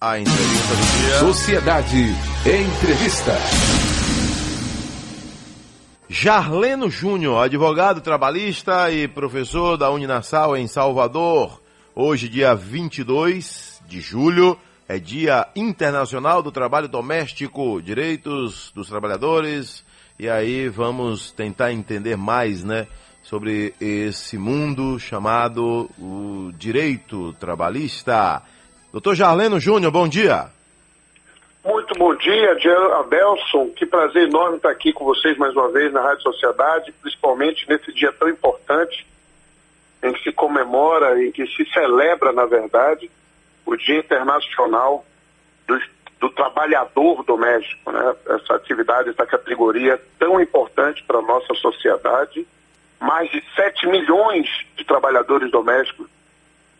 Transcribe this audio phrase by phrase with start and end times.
[0.00, 1.18] A entrevista do dia.
[1.18, 1.96] Sociedade
[2.46, 3.32] Entrevista.
[6.08, 11.60] Jarleno Júnior, advogado trabalhista e professor da Uninassal em Salvador.
[11.96, 14.56] Hoje, dia 22 de julho,
[14.86, 19.84] é Dia Internacional do Trabalho Doméstico, Direitos dos Trabalhadores.
[20.16, 22.86] E aí vamos tentar entender mais, né,
[23.20, 28.44] sobre esse mundo chamado o direito trabalhista.
[28.90, 30.46] Doutor Jarleno Júnior, bom dia.
[31.62, 32.56] Muito bom dia,
[33.00, 33.68] Adelson.
[33.76, 37.92] Que prazer enorme estar aqui com vocês mais uma vez na Rádio Sociedade, principalmente nesse
[37.92, 39.06] dia tão importante
[40.02, 43.10] em que se comemora, em que se celebra, na verdade,
[43.66, 45.04] o Dia Internacional
[45.66, 45.78] do,
[46.18, 47.92] do Trabalhador Doméstico.
[47.92, 48.14] Né?
[48.26, 52.46] Essa atividade, essa categoria tão importante para a nossa sociedade.
[52.98, 56.08] Mais de 7 milhões de trabalhadores domésticos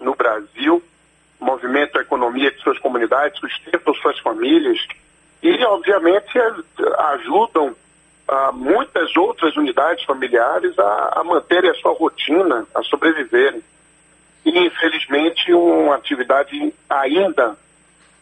[0.00, 0.82] no Brasil
[1.40, 4.78] movimenta a economia de suas comunidades, sustentam suas famílias
[5.42, 6.38] e, obviamente,
[7.12, 7.74] ajudam
[8.26, 13.62] ah, muitas outras unidades familiares a, a manterem a sua rotina, a sobreviverem.
[14.44, 17.56] E, infelizmente, uma atividade ainda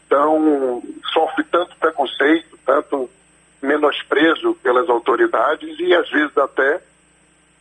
[0.08, 3.10] tão sofre tanto preconceito, tanto
[3.62, 6.80] menosprezo pelas autoridades e, às vezes, até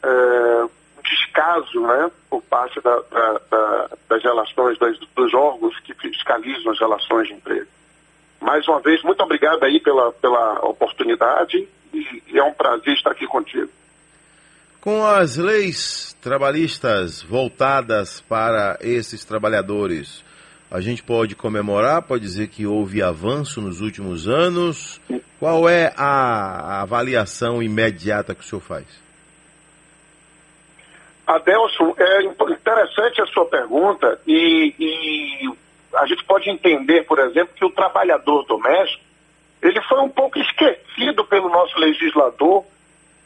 [0.04, 0.66] é,
[1.06, 6.80] descaso né, por parte da, da, da, das relações, das, dos órgãos que fiscalizam as
[6.80, 7.68] relações de emprego.
[8.42, 13.12] Mais uma vez, muito obrigado aí pela, pela oportunidade e, e é um prazer estar
[13.12, 13.70] aqui contigo.
[14.82, 20.24] Com as leis trabalhistas voltadas para esses trabalhadores,
[20.70, 25.00] a gente pode comemorar, pode dizer que houve avanço nos últimos anos.
[25.40, 29.05] Qual é a avaliação imediata que o senhor faz?
[31.28, 35.54] Adelson, é interessante a sua pergunta e, e,
[35.96, 39.04] a gente pode entender, por exemplo, que o trabalhador doméstico
[39.62, 42.64] ele foi um pouco esquecido pelo nosso legislador,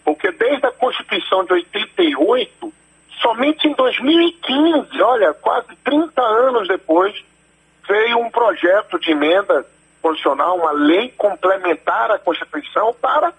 [0.05, 2.73] porque desde a Constituição de 88,
[3.21, 7.13] somente em 2015, olha, quase 30 anos depois,
[7.85, 9.65] veio um projeto de emenda
[10.01, 13.33] constitucional, uma lei complementar à Constituição para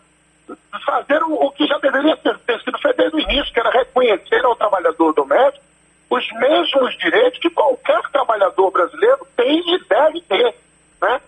[0.85, 4.45] fazer o, o que já deveria ter, sido feito desde o início, que era reconhecer
[4.45, 5.65] ao trabalhador doméstico
[6.11, 10.55] os mesmos direitos que qualquer trabalhador brasileiro tem e deve ter.
[11.01, 11.21] Né?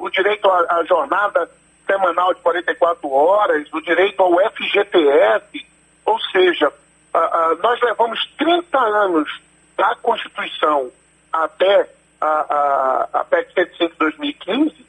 [0.00, 1.48] o direito à, à, jornada
[1.86, 5.66] semanal de 44 horas, o direito ao FGTS,
[6.04, 6.72] ou seja,
[7.62, 9.40] nós levamos 30 anos
[9.76, 10.90] da Constituição
[11.32, 11.88] até
[12.20, 14.86] a, a, a PEC 105 de 2015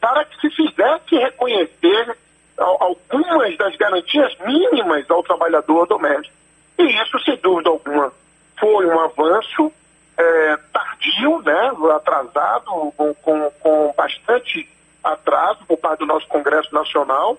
[0.00, 2.16] para que se fizesse reconhecer
[2.60, 6.34] algumas das garantias mínimas ao trabalhador doméstico.
[6.78, 8.12] E isso, sem dúvida alguma,
[8.58, 9.72] foi um avanço
[10.16, 14.68] é, tardio, né, atrasado, com, com, com, bastante
[15.02, 17.38] atraso por parte do nosso Congresso Nacional,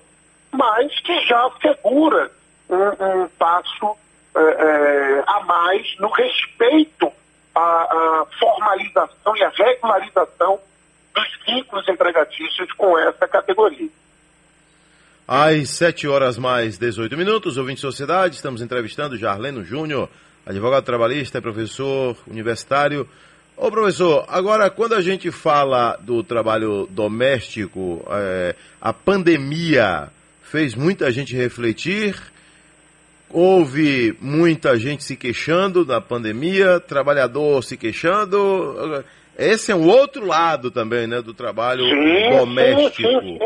[0.51, 2.31] mas que já segura
[2.69, 3.95] um, um passo
[4.35, 7.11] é, é, a mais no respeito
[7.53, 10.59] à, à formalização e à regularização
[11.13, 13.89] dos vínculos empregatícios com essa categoria.
[15.33, 20.09] Às 7 horas mais 18 minutos, ouvinte Sociedade, estamos entrevistando Jarleno Júnior,
[20.45, 23.07] advogado trabalhista professor universitário.
[23.55, 30.09] Ô professor, agora quando a gente fala do trabalho doméstico, é, a pandemia
[30.43, 32.13] fez muita gente refletir,
[33.29, 39.01] houve muita gente se queixando da pandemia, trabalhador se queixando.
[39.41, 43.09] Esse é um outro lado também, né, do trabalho sim, doméstico.
[43.09, 43.39] Sim,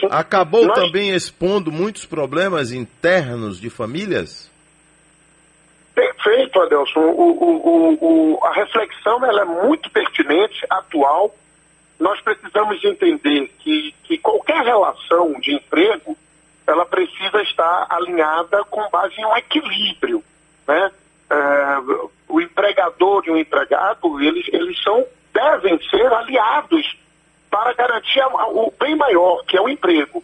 [0.00, 0.78] sim, Acabou Nós...
[0.78, 4.50] também expondo muitos problemas internos de famílias?
[5.94, 7.00] Perfeito, Adelson.
[7.00, 11.34] O, o, o, a reflexão ela é muito pertinente, atual.
[12.00, 16.16] Nós precisamos entender que, que qualquer relação de emprego
[16.66, 20.24] ela precisa estar alinhada com base em um equilíbrio.
[20.66, 20.90] Né?
[21.28, 21.78] É,
[22.26, 26.96] o empregador e o empregado, eles, eles são devem ser aliados
[27.50, 30.22] para garantir o bem maior, que é o emprego.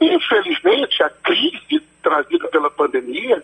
[0.00, 3.42] Infelizmente, a crise trazida pela pandemia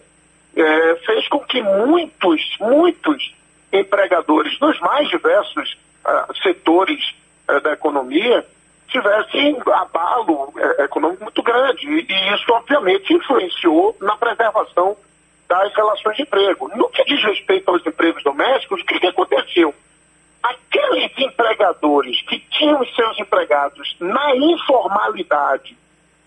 [0.57, 3.35] é, fez com que muitos, muitos
[3.73, 7.15] empregadores nos mais diversos uh, setores
[7.49, 8.45] uh, da economia
[8.89, 11.87] tivessem abalo uh, econômico muito grande.
[11.87, 14.97] E, e, isso, obviamente, influenciou na preservação
[15.47, 16.71] das relações de emprego.
[16.77, 19.75] No que diz respeito aos empregos domésticos, o que, que aconteceu?
[20.43, 25.77] Aqueles empregadores que tinham seus empregados na informalidade,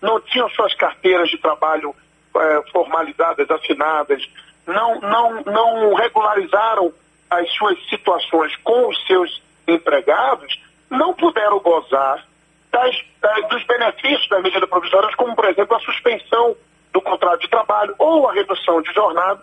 [0.00, 1.94] não tinham suas carteiras de trabalho
[2.36, 4.28] eh, formalizadas, assinadas,
[4.66, 6.92] não, não, não regularizaram
[7.30, 10.60] as suas situações com os seus empregados,
[10.90, 12.26] não puderam gozar
[12.70, 16.56] das, das, dos benefícios das medidas provisórias, como, por exemplo, a suspensão
[16.92, 19.42] do contrato de trabalho ou a redução de jornada.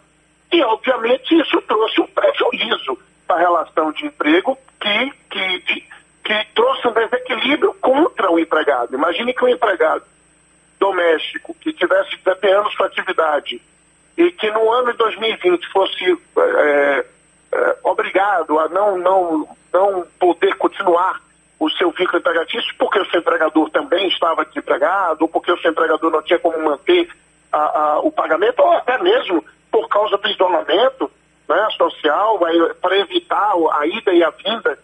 [0.52, 2.98] E, obviamente, isso trouxe um prejuízo
[3.30, 5.88] para a relação de emprego que, que, que,
[6.24, 8.96] que trouxe um desequilíbrio contra o empregado.
[8.96, 10.04] Imagine que o empregado
[10.80, 13.62] doméstico que tivesse desempenhando sua atividade
[14.18, 17.06] e que no ano de 2020 fosse é,
[17.52, 21.22] é, obrigado a não, não, não poder continuar
[21.60, 25.70] o seu vínculo empregatício porque o seu empregador também estava desempregado, ou porque o seu
[25.70, 27.08] empregador não tinha como manter
[27.52, 31.12] a, a, o pagamento, ou até mesmo por causa do isolamento
[31.50, 32.40] né, social,
[32.80, 34.78] para evitar a ida e a vinda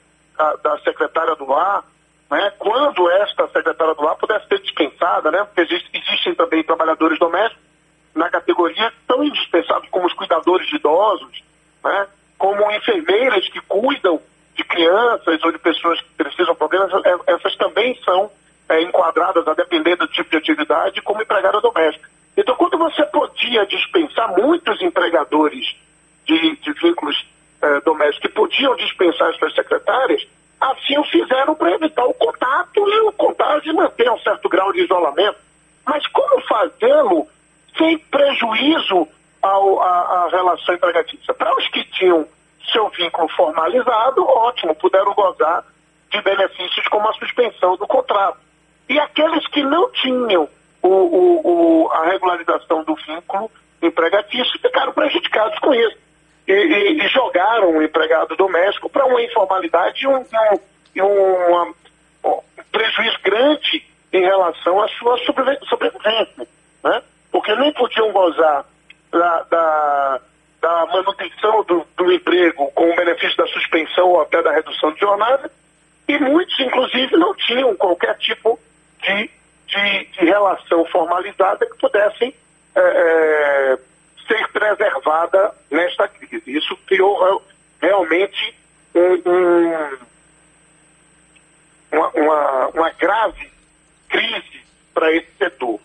[0.64, 1.84] da secretária do lar,
[2.30, 7.20] né, quando esta secretária do lar pudesse ser dispensada, né, porque existe, existem também trabalhadores
[7.20, 7.64] domésticos
[8.16, 11.44] na categoria tão indispensáveis como os cuidadores de idosos,
[11.84, 12.08] né,
[12.38, 14.20] como enfermeiras que cuidam
[14.56, 16.92] de crianças ou de pessoas que precisam de problemas,
[17.28, 18.32] essas também são
[18.68, 22.10] é, enquadradas, a depender do tipo de atividade, como empregada doméstica.
[22.36, 25.76] Então, quando você podia dispensar muitos empregadores
[26.26, 27.26] de, de vínculos
[27.62, 30.26] é, domésticos que podiam dispensar as suas secretárias,
[30.60, 34.72] assim o fizeram para evitar o contato e o contágio e manter um certo grau
[34.74, 35.38] de isolamento.
[35.86, 37.28] Mas como fazê-lo
[37.78, 39.08] sem prejuízo
[39.42, 41.34] à relação empregatícia?
[41.34, 42.28] Para os que tinham
[42.72, 45.64] seu vínculo formalizado, ótimo, puderam gozar
[46.12, 48.40] de benefícios como a suspensão do contrato.
[48.90, 50.48] E aqueles que não tinham
[50.82, 53.50] o, o, o, a regularização do vínculo
[53.82, 55.98] empregatício ficaram prejudicados com isso.
[56.48, 61.74] E, e, e jogaram o empregado doméstico para uma informalidade e um, um, um,
[62.24, 63.84] um, prejuízo grande
[64.14, 65.18] em relação à sua
[65.68, 66.48] sobrevivência.
[66.84, 67.02] Né?
[67.32, 68.66] Porque nem podiam gozar
[69.12, 70.22] da, da
[70.66, 75.00] da manutenção do, do emprego com o benefício da suspensão ou até da redução de
[75.00, 75.52] jornada,
[76.08, 78.60] e muitos, inclusive, não tinham qualquer tipo
[79.04, 79.30] de,
[79.68, 82.34] de, de relação formalizada que pudessem
[82.76, 83.78] é, é,
[84.28, 86.44] ser preservada nesta crise.
[86.48, 87.44] Isso criou
[87.82, 88.56] realmente
[88.94, 89.98] um, um,
[91.92, 93.52] uma, uma, uma grave
[94.10, 94.62] crise
[94.94, 95.80] para esse setor.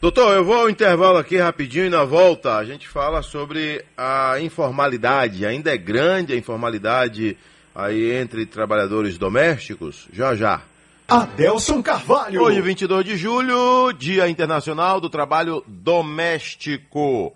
[0.00, 4.38] Doutor, eu vou ao intervalo aqui rapidinho e na volta a gente fala sobre a
[4.38, 5.46] informalidade.
[5.46, 7.38] Ainda é grande a informalidade
[7.74, 10.06] aí entre trabalhadores domésticos?
[10.12, 10.60] Já já.
[11.06, 12.40] Adelson Carvalho.
[12.40, 17.34] Hoje, 22 de julho, Dia Internacional do Trabalho Doméstico.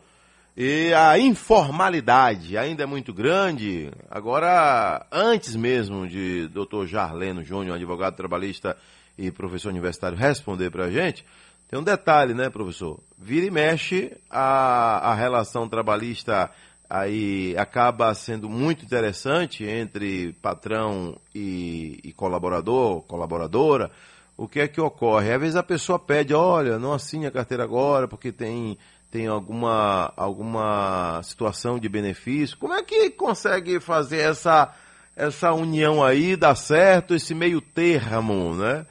[0.57, 3.91] E a informalidade ainda é muito grande.
[4.11, 8.75] Agora, antes mesmo de doutor Jarleno Júnior, advogado trabalhista
[9.19, 11.23] e professor universitário, responder para a gente,
[11.69, 12.99] tem um detalhe, né, professor?
[13.19, 16.51] Vira e mexe, a, a relação trabalhista
[16.89, 23.91] aí acaba sendo muito interessante entre patrão e, e, colaborador, colaboradora.
[24.37, 25.33] O que é que ocorre?
[25.33, 28.79] Às vezes a pessoa pede, olha, não assine a carteira agora porque tem,
[29.11, 32.57] tem alguma, alguma situação de benefício.
[32.57, 34.73] Como é que consegue fazer essa,
[35.17, 38.87] essa união aí, dar certo, esse meio termo, né?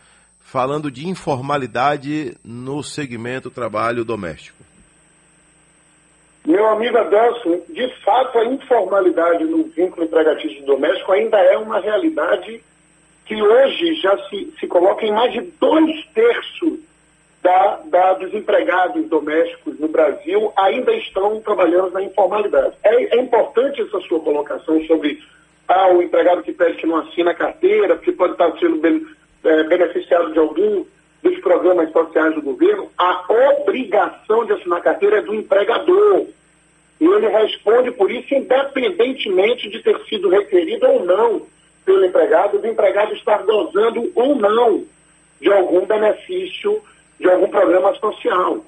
[0.48, 4.67] falando de informalidade no segmento trabalho doméstico.
[6.48, 12.64] Meu amigo Adelson, de fato a informalidade no vínculo empregatício doméstico ainda é uma realidade
[13.26, 16.80] que hoje já se, se coloca em mais de dois terços
[17.44, 22.76] da, da, dos empregados domésticos no Brasil ainda estão trabalhando na informalidade.
[22.82, 25.22] É, é importante essa sua colocação sobre
[25.68, 28.80] ah, o empregado que pede que não assina a carteira, porque pode estar sendo
[29.44, 30.86] é, beneficiado de algum
[31.22, 33.26] dos programas sociais do governo, a
[33.60, 36.37] obrigação de assinar carteira é do empregador.
[37.00, 41.42] E ele responde por isso, independentemente de ter sido requerido ou não
[41.86, 44.84] pelo empregado, do empregado estar gozando ou não
[45.40, 46.82] de algum benefício,
[47.20, 48.64] de algum programa social.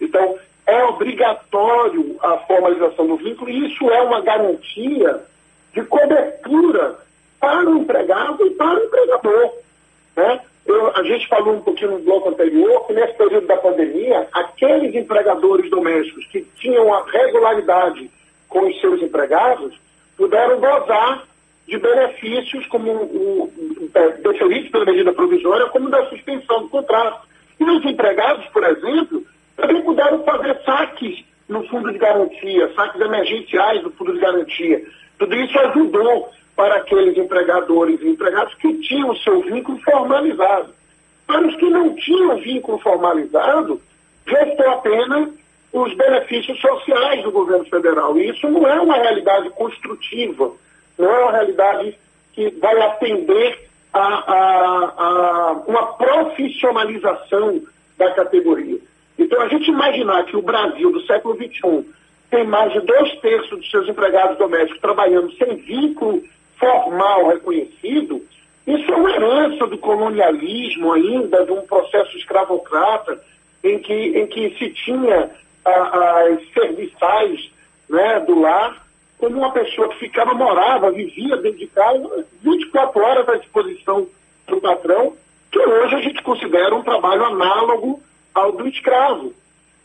[0.00, 5.22] Então, é obrigatório a formalização do vínculo e isso é uma garantia
[5.72, 6.98] de cobertura
[7.40, 9.52] para o empregado e para o empregador.
[10.16, 10.40] Né?
[10.68, 14.94] Eu, a gente falou um pouquinho no bloco anterior que nesse período da pandemia, aqueles
[14.94, 18.10] empregadores domésticos que tinham a regularidade
[18.46, 19.74] com os seus empregados
[20.14, 21.24] puderam gozar
[21.66, 23.90] de benefícios como o, o
[24.22, 27.26] deferidos pela medida provisória, como da suspensão do contrato.
[27.58, 29.24] E os empregados, por exemplo,
[29.56, 34.84] também puderam fazer saques no fundo de garantia, saques emergenciais do fundo de garantia.
[35.18, 40.74] Tudo isso ajudou para aqueles empregadores e empregados que tinham seu vínculo formalizado.
[41.24, 43.80] Para os que não tinham vínculo formalizado,
[44.26, 45.28] restou apenas
[45.72, 48.18] os benefícios sociais do governo federal.
[48.18, 50.50] E isso não é uma realidade construtiva,
[50.98, 51.96] não é uma realidade
[52.32, 57.62] que vai atender a, a, a uma profissionalização
[57.96, 58.78] da categoria.
[59.16, 61.88] Então, a gente imaginar que o Brasil do século XXI
[62.32, 66.20] tem mais de dois terços dos seus empregados domésticos trabalhando sem vínculo
[66.58, 68.22] formal reconhecido,
[68.66, 73.18] isso é uma herança do colonialismo ainda, de um processo escravocrata,
[73.64, 75.30] em que, em que se tinha
[75.64, 77.50] as serviçais
[77.88, 78.86] né, do lar
[79.18, 84.06] como uma pessoa que ficava, morava, vivia dentro de casa, 24 horas à disposição
[84.46, 85.14] do patrão,
[85.50, 88.00] que hoje a gente considera um trabalho análogo
[88.34, 89.34] ao do escravo.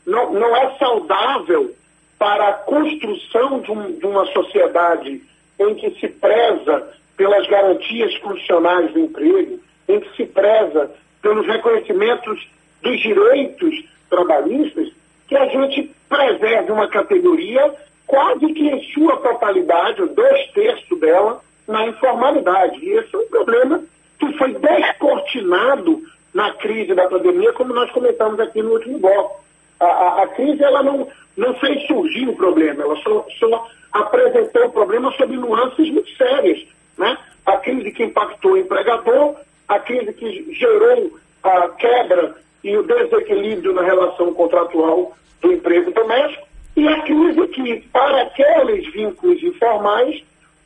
[0.05, 1.73] Não, não é saudável
[2.19, 5.21] para a construção de, um, de uma sociedade
[5.59, 10.91] em que se preza pelas garantias funcionais do emprego, em que se preza
[11.21, 12.47] pelos reconhecimentos
[12.81, 14.91] dos direitos trabalhistas,
[15.27, 17.73] que a gente preserve uma categoria
[18.05, 22.77] quase que em sua totalidade, dois terços dela, na informalidade.
[22.83, 23.83] E esse é um problema
[24.19, 26.01] que foi descortinado
[26.33, 29.43] na crise da pandemia, como nós comentamos aqui no último bloco.
[29.79, 31.07] A, a, a crise ela não,
[31.37, 36.65] não fez surgir o problema, ela só, só apresentou o problema sob nuances muito sérias.
[36.97, 37.17] Né?
[37.45, 39.35] A crise que impactou o empregador,
[39.67, 46.47] a crise que gerou a quebra e o desequilíbrio na relação contratual do emprego doméstico,
[46.75, 50.23] e a crise que, para aqueles vínculos informais,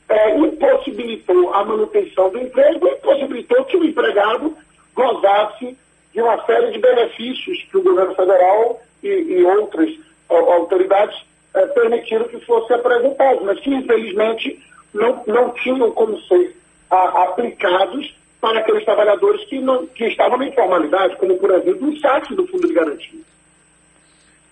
[0.07, 4.55] é, impossibilitou a manutenção do emprego, impossibilitou que o empregado
[4.95, 5.77] gozasse
[6.13, 9.89] de uma série de benefícios que o governo federal e, e outras
[10.29, 14.59] autoridades é, permitiram que fossem apresentados, mas que infelizmente
[14.93, 16.55] não, não tinham como ser
[16.89, 21.99] a, aplicados para aqueles trabalhadores que, não, que estavam na informalidade, como por exemplo o
[21.99, 23.19] saque do Fundo de Garantia.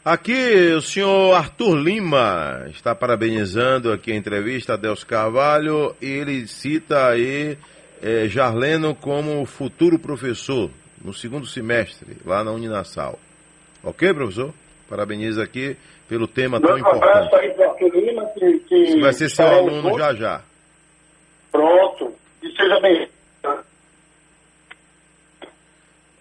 [0.03, 6.47] Aqui o senhor Arthur Lima está parabenizando aqui a entrevista a Deus Carvalho e ele
[6.47, 7.57] cita aí
[8.03, 10.69] é, Jarleno como futuro professor
[11.03, 13.17] no segundo semestre lá na Uninassal.
[13.83, 14.53] Ok, professor?
[14.87, 15.75] Parabenizo aqui
[16.07, 17.35] pelo tema tão importante.
[17.35, 17.55] Aí
[17.93, 20.41] Lima, que, que vai ser seu aluno já já.
[21.51, 22.13] Pronto.
[22.41, 23.07] E seja bem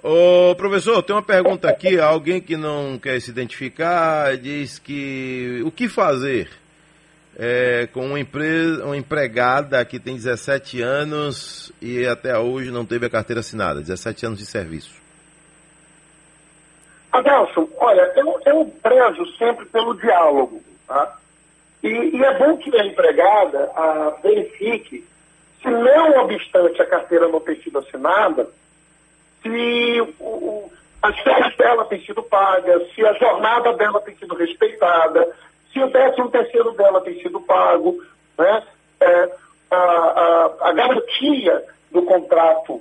[0.06, 1.98] Ô, professor, tem uma pergunta aqui.
[1.98, 6.50] Alguém que não quer se identificar diz que o que fazer
[7.38, 13.06] é, com uma, empresa, uma empregada que tem 17 anos e até hoje não teve
[13.06, 15.02] a carteira assinada, 17 anos de serviço?
[17.10, 21.18] Adelson, olha, eu, eu prezo sempre pelo diálogo, tá?
[21.82, 25.06] E, e é bom que a empregada a, verifique
[25.62, 28.48] se não obstante a carteira não ter sido assinada,
[29.42, 30.70] se o,
[31.02, 35.26] as férias dela têm sido pagas, se a jornada dela tem sido respeitada,
[35.72, 38.02] se o décimo terceiro dela tem sido pago,
[38.38, 38.62] né?
[39.00, 39.30] É,
[39.70, 42.80] a, a, a, garantia do contrato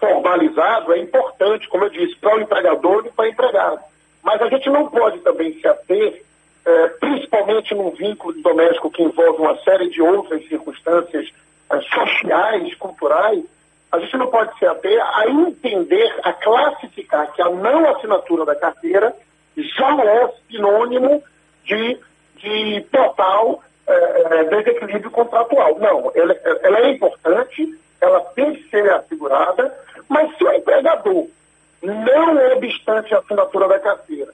[0.00, 3.80] formalizado é importante, como eu disse, para o empregador e para o empregado.
[4.22, 6.22] Mas a gente não pode também se ater,
[6.64, 11.28] é, principalmente num vínculo doméstico que envolve uma série de outras circunstâncias
[11.70, 13.44] é, sociais, culturais,
[13.90, 18.54] a gente não pode se ater a entender, a classificar que a não assinatura da
[18.54, 19.14] carteira
[19.54, 21.22] já é sinônimo
[21.64, 21.98] de,
[22.36, 25.78] de total é, é, desequilíbrio contratual.
[25.78, 29.76] Não, ela, ela, é importante, ela tem que ser assegurada,
[30.08, 31.26] mas se o empregador,
[31.82, 34.32] não obstante a assinatura da carteira,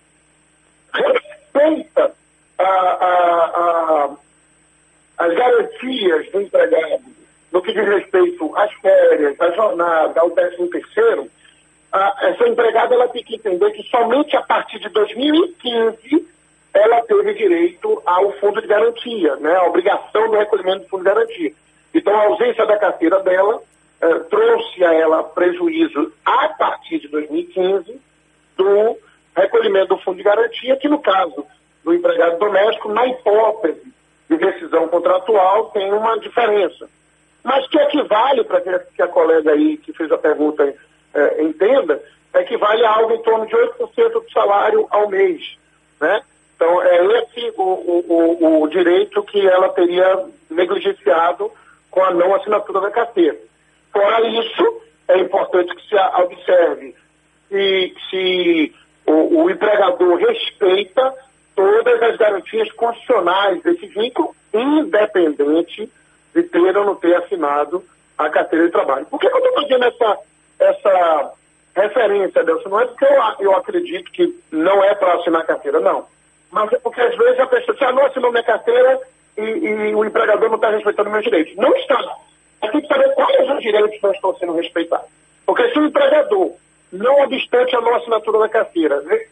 [0.92, 2.12] respeita
[2.58, 4.10] a, a, a,
[5.18, 7.18] as garantias do empregado
[7.52, 11.30] no que diz respeito às férias, à jornada, ao décimo terceiro,
[12.20, 16.28] essa empregada ela tem que entender que somente a partir de 2015
[16.74, 21.10] ela teve direito ao fundo de garantia, né, a obrigação do recolhimento do fundo de
[21.10, 21.52] garantia.
[21.94, 23.62] Então a ausência da carteira dela
[24.00, 28.00] eh, trouxe a ela prejuízo a partir de 2015
[28.56, 28.98] do
[29.36, 31.46] recolhimento do fundo de garantia, que no caso
[31.84, 33.92] do empregado doméstico, na hipótese
[34.28, 36.88] de decisão contratual, tem uma diferença
[37.48, 40.74] mas que equivale, para que a colega aí que fez a pergunta
[41.14, 41.98] é, entenda,
[42.34, 45.56] equivale a algo em torno de 8% do salário ao mês.
[45.98, 46.20] Né?
[46.54, 51.50] Então, é esse o, o, o, direito que ela teria negligenciado
[51.90, 53.38] com a não assinatura da carteira.
[53.98, 56.94] Fora isso, é importante que se observe
[57.48, 58.74] se, se
[59.04, 61.14] o, o empregador respeita
[61.56, 65.90] todas as garantias constitucionais desse vínculo, independente
[66.32, 67.82] de ter ou não ter assinado
[68.16, 69.06] a carteira de trabalho.
[69.06, 70.18] Por que, eu estou fazendo essa,
[70.60, 71.32] essa
[71.74, 72.68] referência, Delson?
[72.68, 76.06] Não é porque eu, eu acredito que não é para assinar carteira, não.
[76.52, 79.00] Mas é porque às vezes a pessoa, se ah, não assinou minha carteira
[79.36, 81.56] e, e o empregador não está respeitando meus direitos.
[81.56, 81.98] Não está.
[82.60, 85.08] Mas tem que saber quais os direitos não estão sendo respeitados.
[85.46, 86.52] Porque se o empregador,
[86.92, 89.26] não obstante a nossa assinatura da carteira, né,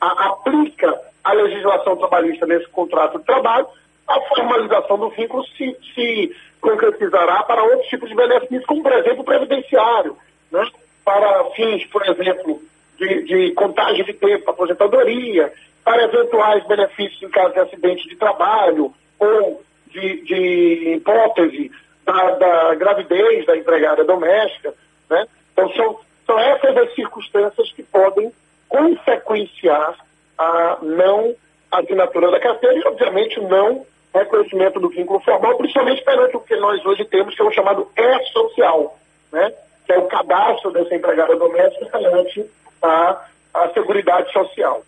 [0.00, 3.66] a, aplica a legislação trabalhista nesse contrato de trabalho,
[4.08, 9.20] a formalização do vínculo se, se concretizará para outros tipos de benefícios, como, por exemplo,
[9.20, 10.16] o previdenciário,
[10.50, 10.66] né?
[11.04, 12.60] para fins, por exemplo,
[12.98, 15.52] de, de contagem de tempo, aposentadoria,
[15.84, 21.70] para eventuais benefícios em caso de acidente de trabalho ou de, de hipótese
[22.04, 24.74] da, da, gravidez da empregada doméstica.
[25.08, 25.26] Né?
[25.52, 28.32] Então, são, são essas as circunstâncias que podem
[28.68, 29.96] consequenciar
[30.38, 31.34] a não
[31.70, 36.56] assinatura da carteira e, obviamente, o não reconhecimento do vínculo formal, principalmente perante o que
[36.56, 38.98] nós hoje temos, que é o chamado E-Social,
[39.32, 39.52] né?
[39.86, 42.44] que é o cadastro dessa empregada doméstica perante
[42.82, 44.82] a, a Seguridade Social.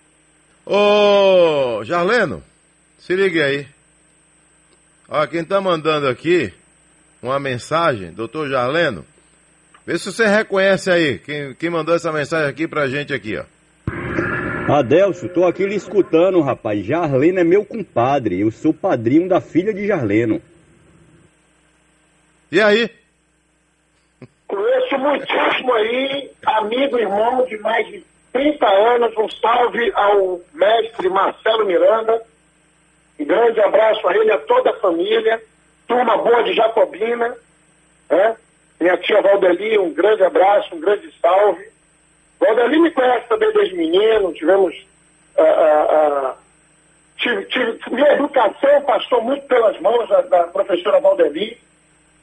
[0.66, 2.42] Ô, Jarleno,
[2.99, 3.66] se ligue aí.
[5.09, 6.52] Ó, quem tá mandando aqui
[7.23, 9.05] uma mensagem, doutor Jarleno,
[9.87, 13.45] vê se você reconhece aí quem, quem mandou essa mensagem aqui pra gente aqui, ó.
[14.69, 16.85] Adelso, tô aqui lhe escutando, rapaz.
[16.85, 18.41] Jarleno é meu compadre.
[18.41, 20.41] Eu sou padrinho da filha de Jarleno.
[22.50, 22.88] E aí?
[24.47, 29.17] Conheço muitíssimo aí, amigo irmão de mais de 30 anos.
[29.17, 32.23] Um salve ao mestre Marcelo Miranda.
[33.19, 35.43] Um grande abraço a ele, a toda a família.
[35.92, 37.37] Turma boa de Jacobina.
[38.08, 38.37] Né?
[38.80, 41.68] Minha tia Valdeli, um grande abraço, um grande salve.
[42.40, 44.75] Valdeli me conhece também desde menino, tivemos.
[45.37, 46.34] Uh, uh, uh,
[47.18, 51.58] tive, tive, minha educação passou muito pelas mãos da, da professora Valdeli.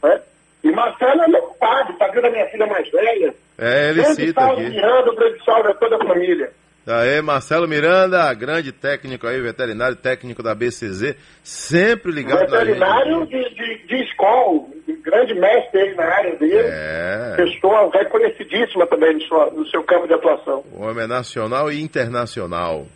[0.02, 0.20] Né?
[0.64, 3.36] E Marcelo é meu pai, tá vendo a minha filha mais velha.
[3.56, 4.76] É, ele grande cita salve aqui.
[4.76, 6.52] Miranda, grande salve a toda a família.
[6.90, 13.20] Aí, Marcelo Miranda, grande técnico aí, veterinário técnico da BCZ, sempre ligado veterinário na.
[13.20, 14.66] Veterinário de, de, de escola,
[15.04, 16.68] grande mestre aí na área dele.
[16.68, 17.36] É.
[17.36, 20.64] Pessoa reconhecidíssima também no seu, no seu campo de atuação.
[20.74, 22.88] O homem é nacional e internacional.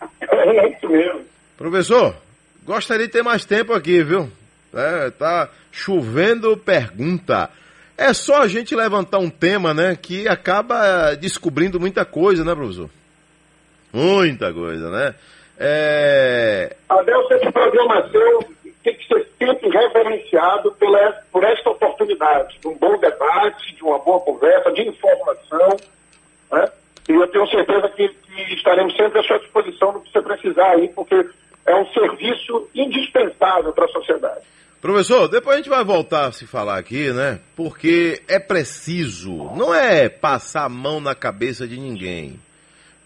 [0.22, 1.20] É isso mesmo.
[1.58, 2.16] Professor,
[2.64, 4.30] gostaria de ter mais tempo aqui, viu?
[4.74, 7.50] É, tá chovendo pergunta.
[7.96, 12.88] É só a gente levantar um tema, né, que acaba descobrindo muita coisa, né, professor?
[13.92, 15.14] Muita coisa, né?
[15.58, 16.76] É...
[16.88, 18.44] Adel, esse programa seu
[18.82, 23.98] tem que ser sempre reverenciado pela, por esta oportunidade, de um bom debate, de uma
[23.98, 25.76] boa conversa, de informação,
[26.50, 26.68] né?
[27.08, 30.70] E eu tenho certeza que, que estaremos sempre à sua disposição no que você precisar
[30.70, 31.28] aí, porque
[31.66, 34.40] é um serviço indispensável para a sociedade.
[34.80, 37.40] Professor, depois a gente vai voltar a se falar aqui, né?
[37.54, 42.40] Porque é preciso, não é passar a mão na cabeça de ninguém.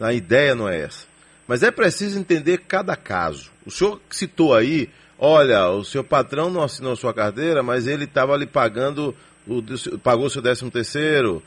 [0.01, 1.07] A ideia não é essa.
[1.47, 3.51] Mas é preciso entender cada caso.
[3.67, 8.37] O senhor citou aí, olha, o seu patrão não assinou sua carteira, mas ele estava
[8.37, 9.15] lhe pagando,
[9.47, 9.63] o,
[9.99, 11.43] pagou seu décimo terceiro,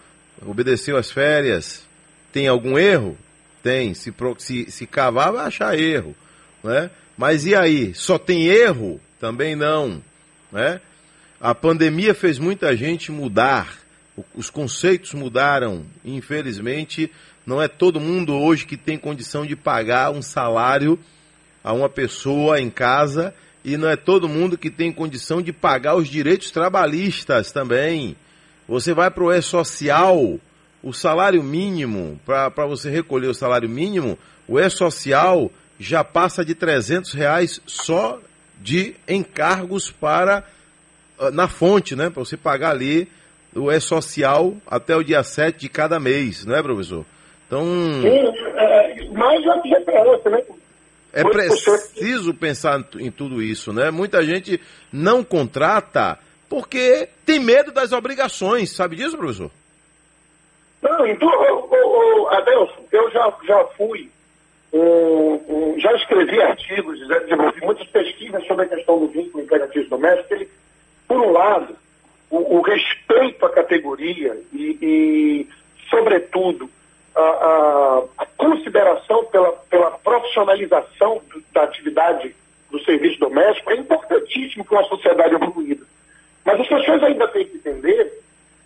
[0.46, 1.86] obedeceu as férias.
[2.32, 3.18] Tem algum erro?
[3.64, 3.94] Tem.
[3.94, 6.16] Se, se, se cavar, vai achar erro.
[6.64, 6.90] Né?
[7.18, 7.94] Mas e aí?
[7.96, 9.02] Só tem erro?
[9.20, 10.02] Também não.
[10.52, 10.80] Né?
[11.40, 13.78] A pandemia fez muita gente mudar,
[14.36, 15.86] os conceitos mudaram.
[16.06, 17.12] Infelizmente,
[17.48, 21.00] não é todo mundo hoje que tem condição de pagar um salário
[21.64, 23.34] a uma pessoa em casa
[23.64, 28.18] e não é todo mundo que tem condição de pagar os direitos trabalhistas também.
[28.68, 30.38] Você vai para o E-Social,
[30.84, 37.14] o salário mínimo, para você recolher o salário mínimo, o E-Social já passa de 300
[37.14, 38.20] reais só
[38.62, 40.44] de encargos para
[41.32, 42.10] na fonte, né?
[42.10, 43.08] Para você pagar ali
[43.56, 47.06] o E-Social até o dia 7 de cada mês, não é, professor?
[47.48, 47.66] Então.
[48.02, 50.44] Sim, é, mais do que GPS, né?
[51.14, 53.90] É preciso pensar em tudo isso, né?
[53.90, 59.50] Muita gente não contrata porque tem medo das obrigações, sabe disso, professor?
[60.82, 64.10] Não, então, oh, Adelson, eu já, já fui,
[64.72, 69.90] um, um, já escrevi artigos, já desenvolvi muitas pesquisas sobre a questão do vínculo empregatício
[69.90, 70.34] doméstico.
[70.34, 70.50] Ele,
[71.08, 71.76] por um lado,
[72.30, 75.48] o, o respeito à categoria e, e
[75.90, 76.70] sobretudo,
[77.22, 82.36] a, a, consideração pela, pela profissionalização da atividade
[82.70, 85.84] do serviço doméstico é importantíssimo para uma sociedade evoluída.
[86.46, 88.22] Mas as pessoas ainda têm que entender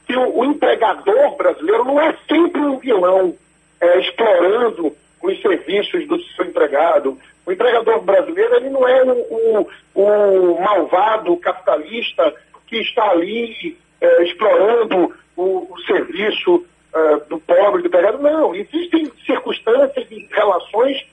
[0.06, 3.36] que o, o empregador brasileiro não é sempre um vilão
[3.80, 7.18] é, explorando os serviços do seu empregado.
[7.46, 12.34] O empregador brasileiro ele não é o, o, o malvado capitalista
[12.68, 18.20] que está ali é, explorando o, o serviço uh, do pobre, do empregado.
[18.20, 21.06] Não, existem circunstâncias e relações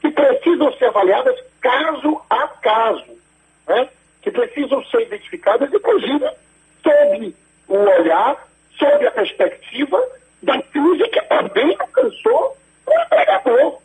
[0.00, 3.18] que precisam ser avaliadas caso a caso,
[3.66, 3.88] né?
[4.22, 6.34] que precisam ser identificadas e, ser
[6.82, 7.34] sob
[7.68, 8.46] o olhar,
[8.78, 10.02] sob a perspectiva
[10.42, 13.78] da crise que também alcançou o empregador.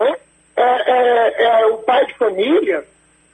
[0.00, 0.16] Né?
[0.56, 2.84] É, é, é, o pai de família,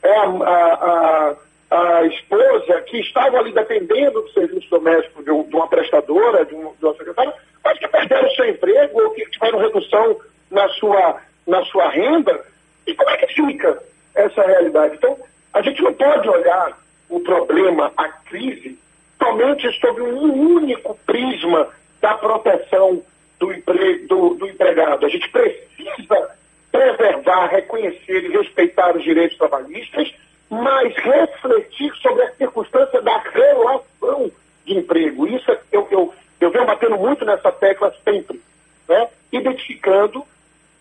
[0.02, 1.36] é a, a, a,
[1.70, 6.84] a, esposa que estava ali dependendo do serviço doméstico de, uma prestadora, de, um, de
[6.84, 7.32] uma secretária,
[7.64, 12.44] mas que perderam seu emprego ou que tiveram redução na sua, na sua renda.
[12.86, 13.82] E como é que fica
[14.14, 14.96] essa realidade?
[14.96, 15.16] Então,
[15.52, 16.78] a gente não pode olhar
[17.08, 18.78] o problema, a crise,
[19.18, 21.68] somente sob um único prisma
[22.00, 23.02] da proteção
[23.38, 25.06] do, empre, do, do empregado.
[25.06, 26.30] A gente precisa
[26.70, 30.14] preservar, reconhecer e respeitar os direitos trabalhistas,
[30.48, 34.30] mas refletir sobre a circunstância da relação
[34.64, 35.26] de emprego.
[35.26, 38.40] Isso eu, eu, eu venho batendo muito nessa tecla sempre,
[38.88, 39.08] né?
[39.32, 40.24] identificando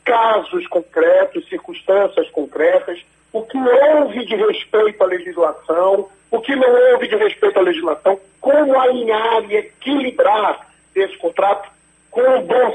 [0.03, 2.99] casos concretos, circunstâncias concretas,
[3.31, 8.19] o que houve de respeito à legislação, o que não houve de respeito à legislação,
[8.41, 11.69] como alinhar e equilibrar esse contrato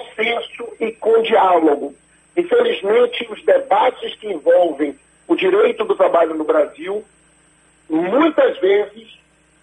[0.04, 1.94] com bom senso e com diálogo.
[2.36, 7.04] Infelizmente, os debates que envolvem o direito do trabalho no Brasil,
[7.88, 9.18] muitas vezes,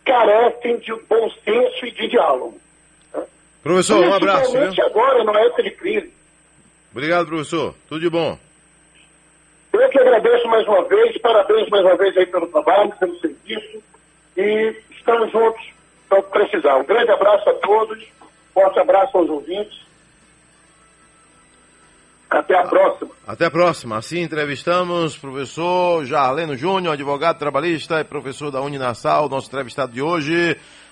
[0.06, 2.60] carecem de bom senso e de diálogo.
[3.62, 4.52] Professor, um abraço.
[4.52, 6.14] Principalmente agora, na época de crise.
[6.92, 7.76] Obrigado, professor.
[7.88, 8.38] Tudo de bom.
[9.74, 13.82] Eu que agradeço mais uma vez, parabéns mais uma vez aí pelo trabalho, pelo serviço
[14.36, 15.62] e estamos juntos
[16.10, 16.78] para precisar.
[16.78, 18.06] Um grande abraço a todos,
[18.54, 19.80] forte abraço aos ouvintes.
[22.32, 23.12] Até a próxima.
[23.28, 23.98] Até a próxima.
[23.98, 30.58] Assim entrevistamos professor Jarleno Júnior, advogado trabalhista e professor da Uninassal, nosso entrevistado de hoje.